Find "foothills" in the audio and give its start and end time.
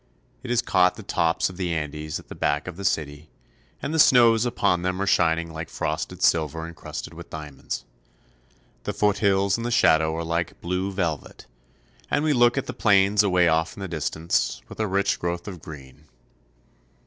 8.93-9.59